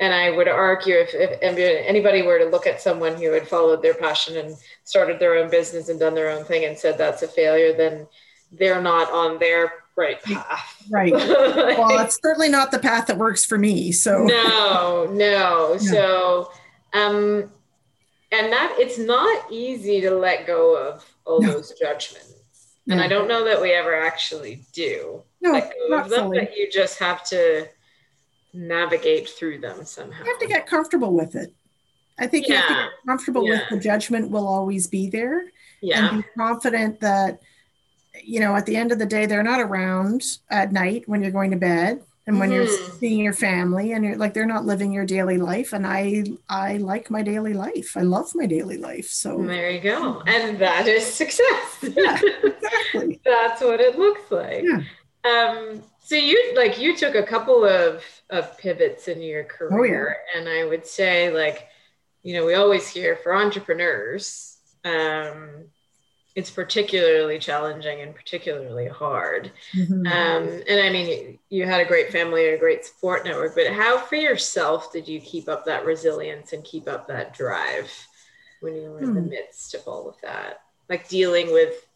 [0.00, 3.82] and I would argue if, if anybody were to look at someone who had followed
[3.82, 7.22] their passion and started their own business and done their own thing and said that's
[7.22, 8.06] a failure, then
[8.50, 10.84] they're not on their right path.
[10.90, 11.12] right.
[11.78, 13.92] Well, it's certainly not the path that works for me.
[13.92, 15.76] So no, no.
[15.78, 16.50] So,
[16.92, 17.50] um,
[18.30, 21.52] and that it's not easy to let go of all No.
[21.52, 22.32] those judgments.
[22.88, 23.04] And No.
[23.04, 26.38] I don't know that we ever actually do no, let go not of them, fully.
[26.40, 27.68] but you just have to
[28.54, 30.24] navigate through them somehow.
[30.24, 31.52] You have to get comfortable with it.
[32.18, 32.82] I think you have to Yeah.
[32.84, 35.44] get comfortable with the judgment will always be there
[35.80, 36.08] yeah.
[36.10, 37.40] and be confident that
[38.22, 41.30] you know at the end of the day they're not around at night when you're
[41.30, 42.98] going to bed and when you're Mhm.
[43.00, 46.76] seeing your family and you're like they're not living your daily life and i i
[46.76, 50.22] like my daily life i love my daily life so There you go.
[50.26, 51.68] And that is success.
[51.82, 52.20] Yeah.
[52.44, 54.64] exactly That's what it looks like.
[54.64, 54.82] Yeah.
[55.24, 60.16] Um, so you like you took a couple of of pivots in your Oh, career,
[60.36, 61.68] and I would say like,
[62.22, 65.66] you know, we always hear for entrepreneurs, um,
[66.34, 69.52] it's particularly challenging and particularly hard.
[69.74, 70.06] Mhm.
[70.10, 73.66] Um, and I mean, you had a great family and a great support network, but
[73.72, 77.90] how for yourself did you keep up that resilience and keep up that drive
[78.60, 79.28] when you were in the Hmm.
[79.28, 80.62] midst of all of that?
[80.88, 81.86] Like dealing with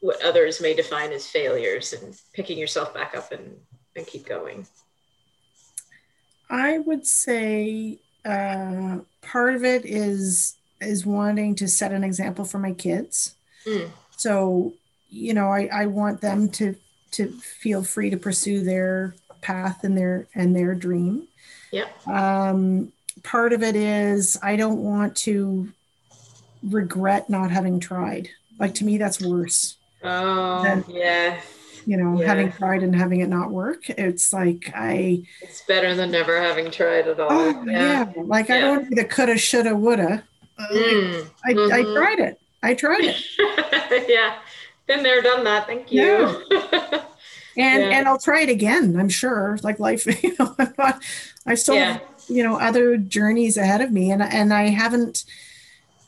[0.00, 3.56] what others may define as failures and picking yourself back up and,
[3.96, 4.66] and keep going.
[6.50, 12.58] i would say uh, part of it is is wanting to set an example for
[12.58, 13.35] my kids
[13.66, 13.90] Mm.
[14.16, 14.72] so
[15.10, 16.74] you know I, I want them to
[17.12, 17.28] to
[17.62, 21.26] feel free to pursue their path and their and their dream
[21.72, 22.06] Yep.
[22.08, 25.72] um, part of it is i don't want to
[26.62, 31.40] regret not having tried like to me that's worse Oh, Then- yeah.
[31.86, 32.26] you know Yeah.
[32.28, 36.70] having tried and having it not work it's like i It's better than never having
[36.70, 37.28] tried at all.
[37.32, 40.22] oh yeah, like i don't the coulda shoulda woulda
[40.72, 41.28] Mm.
[41.44, 41.94] I, I Mhm.
[41.96, 44.38] tried it i tried it yeah.
[44.86, 45.66] Been there, done that.
[45.66, 46.44] Thank you.
[47.58, 47.98] and Yeah.
[47.98, 51.02] and i'll try it again i'm sure like life you know i'm not
[51.46, 51.92] i still Yeah.
[51.94, 55.24] have you know other journeys ahead of me and and i haven't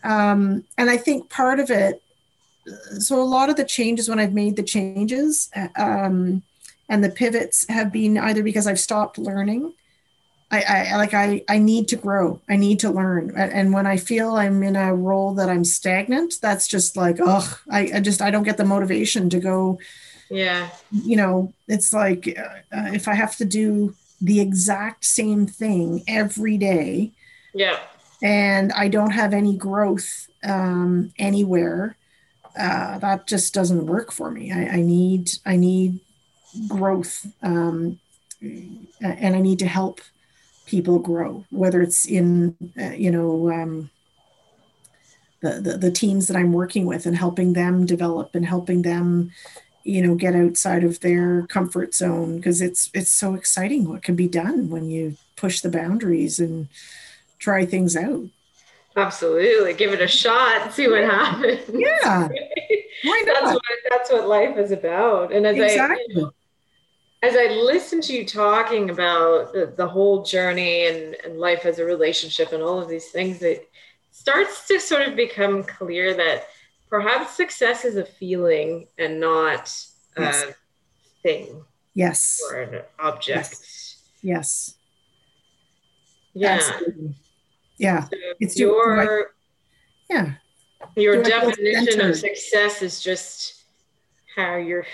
[0.04, 2.02] um and i think part of it
[2.98, 6.42] so a lot of the changes when i've made the changes um
[6.90, 9.72] and the pivots have been either because i've stopped learning
[10.50, 12.40] I, I like I, I need to grow.
[12.48, 13.32] I need to learn.
[13.36, 17.60] And when I feel I'm in a role that I'm stagnant, that's just like, oh,
[17.70, 19.78] I, I just I don't get the motivation to go
[20.30, 20.70] yeah.
[20.90, 26.02] you know, it's like uh, uh, if I have to do the exact same thing
[26.06, 27.12] every day
[27.54, 27.78] Yeah.
[28.22, 31.96] and I don't have any growth um, anywhere,
[32.58, 34.52] uh, that just doesn't work for me.
[34.52, 36.00] I, I need I need
[36.66, 38.00] growth, um,
[38.40, 40.00] and I need to help
[40.68, 43.50] people grow, whether it's in uh, you know.
[43.50, 43.90] Um,
[45.40, 49.30] the, the, the teams that I'm working with and helping them develop and helping them
[49.84, 54.16] you know get outside of their comfort zone because it's it's so exciting what can
[54.16, 56.66] be done when you push the boundaries and
[57.38, 58.24] try things out
[58.96, 59.74] Absolutely.
[59.74, 61.60] Give it a shot see what happens.
[61.72, 62.28] yeah
[63.04, 65.32] why that's what that's what life is about.
[65.32, 66.26] And as I exactly
[67.22, 71.78] as I listen to you talking about the, the whole journey and, and life as
[71.78, 73.68] a relationship and all of these things, it
[74.12, 76.48] starts to sort of become clear that
[76.88, 79.74] perhaps success is a feeling and not
[80.18, 80.42] Yes.
[80.44, 80.54] a
[81.22, 82.40] thing yes.
[82.50, 83.56] or an object.
[84.22, 84.74] yes.
[86.34, 86.54] Yeah.
[86.54, 87.14] absolutely.
[87.78, 88.04] Yeah.
[88.04, 89.30] So It's your your-
[90.10, 90.32] yeah.
[90.96, 93.62] your definition of success is just
[94.34, 94.86] how you're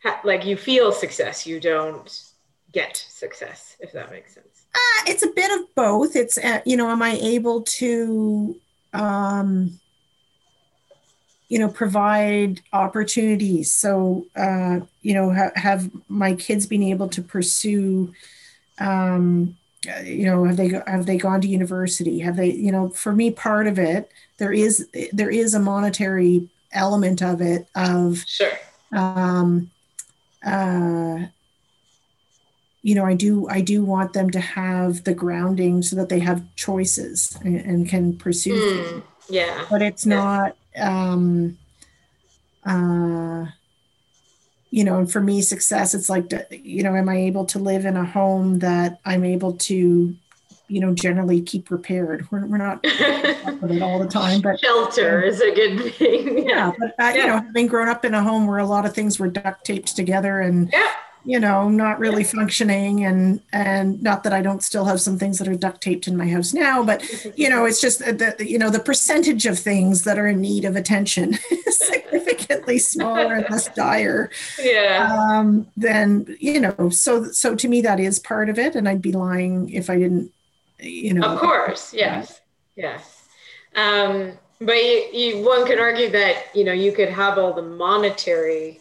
[0.00, 2.22] how, like you feel success you don't
[2.72, 4.66] get success if that makes sense.
[4.74, 6.14] Uh, it's a bit of both.
[6.14, 8.56] It's uh, you know, am I able to
[8.92, 9.78] um
[11.48, 13.72] you know provide opportunities?
[13.72, 18.12] So uh, you know ha- have my kids been able to pursue
[18.78, 19.56] um,
[20.04, 22.18] you know have they have they gone to university?
[22.20, 26.48] Have they you know for me part of it there is there is a monetary
[26.72, 28.52] element of it of sure.
[28.92, 29.70] um
[30.48, 31.26] uh
[32.82, 36.18] you know i do i do want them to have the grounding so that they
[36.18, 40.14] have choices and, and can pursue mm, yeah but it's yeah.
[40.14, 41.58] not um
[42.64, 43.46] uh
[44.70, 47.84] you know and for me success it's like you know am i able to live
[47.84, 50.14] in a home that i'm able to
[50.68, 52.82] you know generally keep repaired we're, we're not
[53.60, 56.38] with it all the time but shelter is a good thing.
[56.48, 58.94] Yeah but uh, you know having grown up in a home where a lot of
[58.94, 60.92] things were duct taped together and yeah.
[61.24, 65.38] you know not really functioning and and not that i don't still have some things
[65.38, 67.02] that are duct taped in my house now but
[67.36, 70.64] you know it's just that you know the percentage of things that are in need
[70.64, 75.16] of attention is significantly smaller and less dire yeah.
[75.30, 79.02] um then you know so so to me that is part of it and i'd
[79.02, 80.32] be lying if i didn't
[80.80, 82.40] you know of course yes
[82.76, 83.24] yes.
[83.74, 87.62] Um but you, you, one could argue that you know you could have all the
[87.62, 88.80] monetary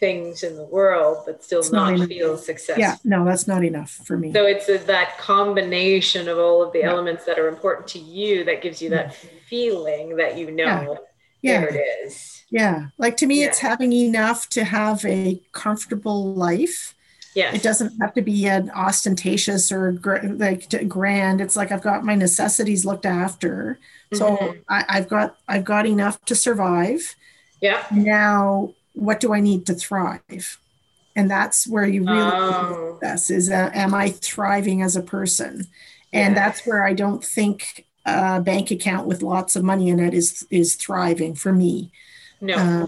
[0.00, 2.80] things in the world but still It's not, not feel successful.
[2.80, 4.32] Yeah no that's not enough for me.
[4.32, 6.90] So it's a, that combination of all of the Yeah.
[6.90, 9.14] elements that are important to you that gives you that
[9.48, 10.98] feeling that you know
[11.42, 11.60] yeah.
[11.60, 12.44] there it is.
[12.50, 16.94] Yeah like to me it's having enough to have a comfortable life
[17.34, 17.54] yes.
[17.54, 21.40] It doesn't have to be an ostentatious or gr- like grand.
[21.40, 23.78] It's like i've got my necessities looked after.
[24.14, 24.60] So Mhm.
[24.68, 27.14] I, i've got i've got enough to survive.
[27.60, 30.58] Yeah now what do i need to thrive?
[31.16, 32.98] And that's where you really Oh.
[33.00, 35.66] this is uh, am i thriving as a person?
[36.12, 36.40] And Yeah.
[36.40, 40.46] that's where i don't think a bank account with lots of money in it is
[40.50, 41.90] is thriving for me.
[42.40, 42.54] No.
[42.54, 42.86] Uh,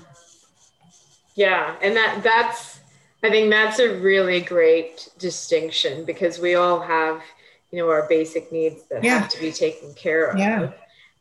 [1.35, 2.79] Yeah, and that that's
[3.22, 7.22] I think that's a really great distinction because we all have,
[7.70, 9.20] you know, our basic needs that Yeah.
[9.20, 10.38] have to be taken care of.
[10.38, 10.72] Yeah.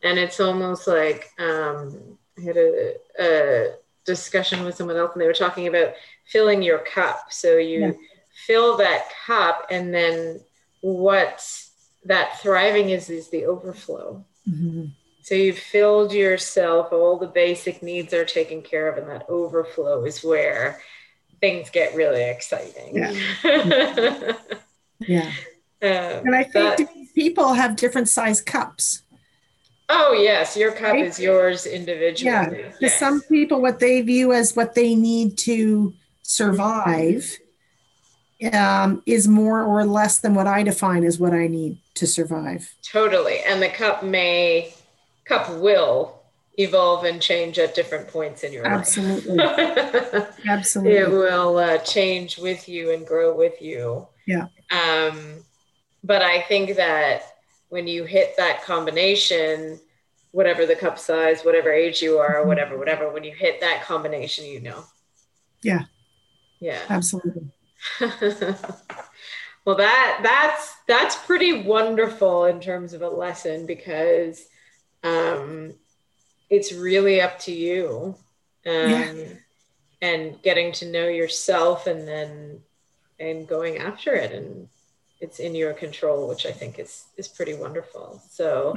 [0.02, 3.74] And it's almost like um, I had a, a
[4.06, 5.94] discussion with someone else and they were talking about
[6.26, 7.32] filling your cup.
[7.34, 7.92] So you Yeah.
[8.48, 10.40] fill that cup and then
[10.82, 11.46] what
[12.06, 14.24] that thriving is is the overflow.
[14.50, 14.92] mhm.
[15.22, 20.06] So you've filled yourself, all the basic needs are taken care of, and that overflow
[20.06, 20.80] is where
[21.42, 22.96] things get really exciting.
[22.96, 24.34] Yeah.
[25.00, 25.32] yeah
[25.82, 25.88] Um,
[26.28, 29.04] and i think that- people have different size cups
[29.88, 31.06] oh yes, your cup Right?
[31.06, 32.32] is yours individually.
[32.32, 33.00] Yeah, to Yes.
[33.00, 37.38] some people what they view as what they need to survive
[38.54, 42.74] um, is more or less than what i define as what i need to survive
[42.84, 44.74] totally, and the cup may,
[45.24, 46.19] cup will
[46.60, 49.58] evolve and change at different points in your absolutely life.
[49.60, 50.98] absolutely Absolutely.
[50.98, 54.08] it will uh, change with you and grow with you.
[54.28, 54.48] Yeah.
[54.70, 55.44] Um,
[56.04, 57.22] but I think that
[57.70, 59.80] when you hit that combination,
[60.32, 62.48] whatever the cup size, whatever age you are, Mhm.
[62.48, 64.84] whatever, whatever, when you hit that combination, you know.
[65.64, 65.84] Yeah.
[66.60, 66.80] Yeah.
[66.90, 67.48] absolutely
[69.66, 74.46] well, that that's that's pretty wonderful in terms of a lesson because
[75.04, 75.74] um,
[76.50, 78.16] it's really up to you
[78.66, 79.28] um, Yeah.
[80.02, 82.62] and getting to know yourself and then
[83.20, 84.68] and going after it and
[85.22, 88.22] it's in your control which i think is is pretty wonderful.
[88.30, 88.76] So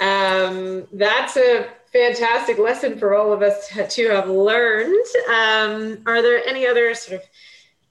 [0.00, 5.06] um, that's a fantastic lesson for all of us to, to have learned.
[5.28, 7.28] Um, are there any other sort of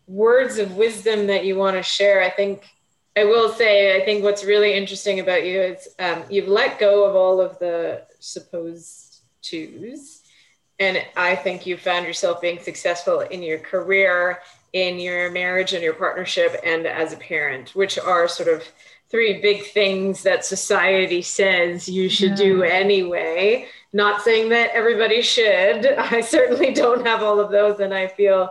[0.08, 2.22] words of wisdom that you want to share?
[2.22, 2.66] I think
[3.18, 7.06] i will say i think what's really interesting about you is um, you've let go
[7.06, 10.22] of all of the supposed twos.
[10.80, 14.40] And i think you found yourself being successful in your career
[14.74, 18.64] in your marriage and your partnership and as a parent which are sort of
[19.14, 23.68] three big things that society says you should do anyway.
[23.94, 25.86] Not saying that everybody should.
[25.98, 28.50] I certainly don't have all of those and i feel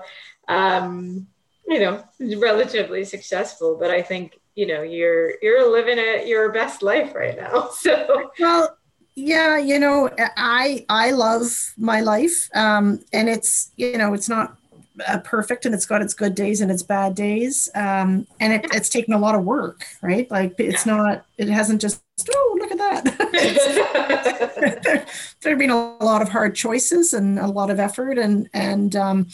[0.49, 1.27] um,
[1.67, 2.05] you know
[2.39, 7.37] relatively successful but i think you know you're you're living a your best life right
[7.37, 8.31] now so.
[8.39, 8.77] Well
[9.15, 14.57] yeah you know i i love my life um and it's you know it's not
[15.07, 18.67] uh, perfect and it's got its good days and its bad days um and it,
[18.73, 20.31] it's taken a lot of work right?
[20.31, 22.03] Like it's not it hasn't just
[22.35, 24.29] oh look at that.
[24.83, 25.07] There,
[25.41, 28.95] there have been a lot of hard choices and a lot of effort and and
[28.95, 29.27] um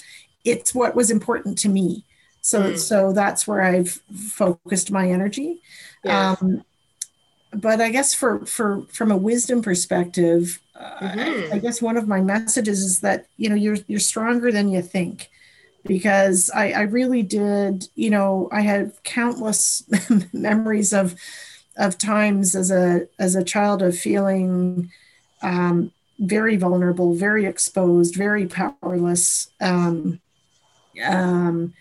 [0.45, 2.05] it's what was important to me
[2.49, 2.79] so Mm.
[2.79, 3.91] so that's where i've
[4.41, 5.61] focused my energy
[6.05, 6.37] yeah.
[6.41, 6.65] um,
[7.53, 11.53] but I guess for for from a wisdom perspective, mm-hmm.
[11.53, 14.69] I, I, guess one of my messages is that you know you're you're stronger than
[14.69, 15.31] you think
[15.87, 19.83] because I, I really did you know I had countless
[20.33, 21.15] memories of
[21.77, 24.91] of times as a as a child of feeling
[25.43, 30.21] um, very vulnerable, very exposed, very powerless, um,
[31.07, 31.73] um,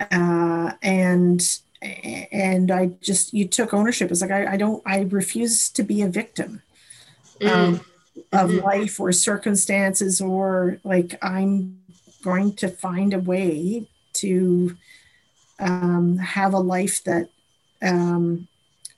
[0.00, 4.10] uh, and and I just you took ownership.
[4.10, 6.62] It's like I, I don't I refuse to be a victim
[7.42, 8.36] um, mm-hmm.
[8.36, 11.80] of life or circumstances or like I'm
[12.22, 14.76] going to find a way to
[15.58, 17.28] um, have a life that
[17.82, 18.48] um,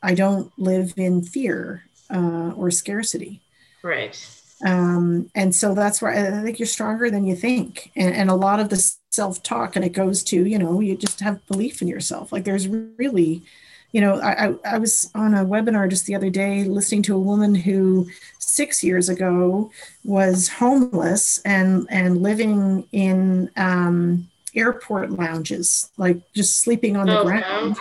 [0.02, 3.40] I don't live in fear uh, or scarcity.
[3.82, 4.37] Right.
[4.64, 7.92] Um, and so that's where I think you're stronger than you think.
[7.94, 10.96] And, and a lot of the self talk, and it goes to, you know, you
[10.96, 12.32] just have belief in yourself.
[12.32, 13.42] Like there's really,
[13.92, 17.20] you know, I, I was on a webinar just the other day listening to a
[17.20, 19.70] woman who six years ago
[20.04, 27.24] was homeless and, and living in um, airport lounges, like just sleeping on the oh,
[27.24, 27.76] ground,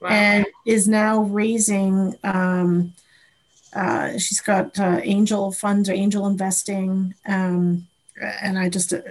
[0.00, 0.08] wow.
[0.08, 2.16] and is now raising.
[2.24, 2.92] Um,
[3.76, 7.14] uh, she's got uh, angel funds or angel investing.
[7.26, 7.86] Um,
[8.40, 9.02] and I just, uh,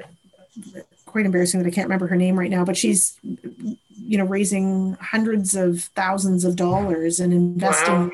[1.06, 4.98] quite embarrassing that I can't remember her name right now, but she's, you know, raising
[5.00, 8.12] hundreds of thousands of dollars and investing.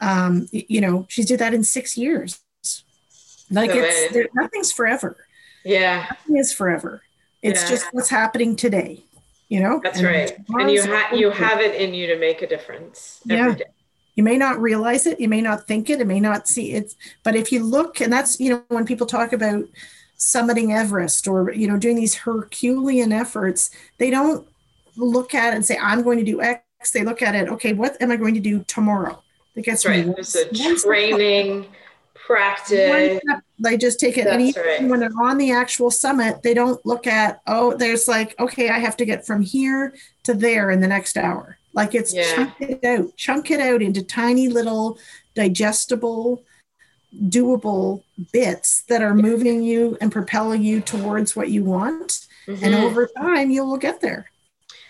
[0.00, 0.26] Wow.
[0.26, 2.40] Um, you know, she did that in six years.
[3.50, 5.26] Like so it's, there, nothing's forever.
[5.64, 6.06] Yeah.
[6.10, 7.02] Nothing is forever.
[7.42, 7.68] It's yeah.
[7.68, 9.02] just what's happening today
[9.50, 12.40] you know that's and right and you have you have it in you to make
[12.40, 13.54] a difference yeah.
[13.54, 13.64] Day.
[14.14, 16.94] You may not realize it, you may not think it, you may not see it,
[17.22, 19.64] but if you look, and that's you know when people talk about
[20.18, 24.46] summiting Everest or you know doing these Herculean efforts, they don't
[24.96, 26.62] look at it and say I'm going to do X.
[26.92, 29.22] They look at it, okay, what am I going to do tomorrow?
[29.54, 30.04] That gets right.
[30.04, 31.66] There's a training
[32.14, 33.20] practice.
[33.58, 34.88] They just take it, That's and right.
[34.88, 38.78] when they're on the actual summit, they don't look at oh, there's like okay, I
[38.78, 39.94] have to get from here
[40.24, 41.58] to there in the next hour.
[41.74, 42.34] Like it's yeah.
[42.34, 44.98] chunk it out, chunk it out into tiny little
[45.34, 46.42] digestible,
[47.28, 48.02] doable
[48.32, 52.26] bits that are moving you and propelling you towards what you want.
[52.46, 52.64] Mm-hmm.
[52.64, 54.30] And over time, you will get there.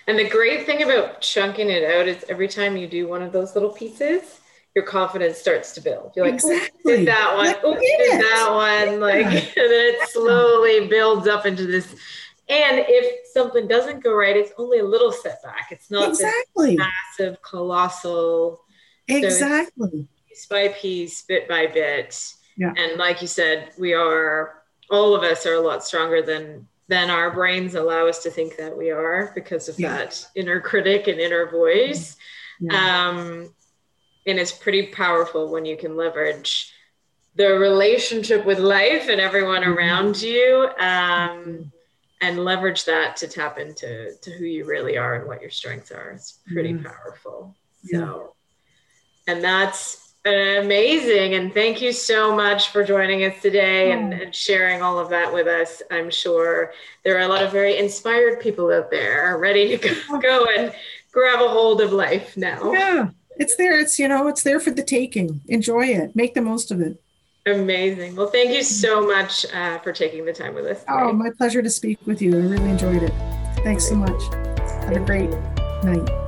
[0.07, 3.33] And the great thing about chunking it out is every time you do one of
[3.33, 4.41] those little pieces,
[4.75, 6.13] your confidence starts to build.
[6.15, 6.97] You're like, exactly.
[6.97, 9.25] did that one, did that one, like,
[9.57, 11.95] and then it slowly builds up into this
[12.49, 15.69] and if something doesn't go right, it's only a little setback.
[15.71, 18.61] It's not exactly massive, colossal.
[19.09, 19.91] Exactly.
[19.91, 22.35] So piece by piece, bit by bit.
[22.57, 22.73] Yeah.
[22.77, 27.09] And like you said, we are all of us are a lot stronger than than
[27.09, 29.97] our brains allow us to think that we are because of yeah.
[29.97, 32.17] that inner critic and inner voice.
[32.61, 33.09] Yeah.
[33.09, 33.55] Um,
[34.27, 36.73] and it's pretty powerful when you can leverage
[37.37, 39.73] the relationship with life and everyone mm-hmm.
[39.73, 40.69] around you.
[40.79, 41.73] Um,
[42.25, 45.91] and leverage that to tap into to who you really are and what your strengths
[45.91, 46.11] are.
[46.11, 46.87] It's pretty mm-hmm.
[46.87, 47.55] powerful.
[47.83, 47.99] Yeah.
[47.99, 48.35] So,
[49.27, 51.35] and that's amazing.
[51.35, 55.33] And thank you so much for joining us today and, and, sharing all of that
[55.33, 55.83] with us.
[55.91, 56.73] I'm sure
[57.05, 60.73] there are a lot of very inspired people out there ready to go, go and
[61.13, 62.73] grab a hold of life now.
[62.73, 63.79] Yeah, it's there.
[63.79, 65.43] It's, you know, it's there for the taking.
[65.47, 67.03] Enjoy it, make the most of it.
[67.47, 68.17] Amazing.
[68.17, 70.81] Well, thank you so much uh, for taking the time with us.
[70.81, 70.93] Today.
[70.93, 72.33] Oh, my pleasure to speak with you.
[72.35, 73.13] I really enjoyed it.
[73.63, 74.23] Thanks so much.
[74.85, 75.31] Have a great
[75.85, 76.24] night.